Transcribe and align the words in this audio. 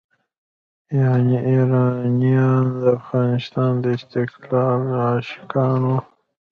یعنې 0.99 1.37
ایرانیان 1.49 2.63
د 2.79 2.81
افغانستان 2.97 3.71
د 3.83 3.85
استقلال 3.97 4.81
عاشقان 5.03 5.79
وو. 5.89 5.97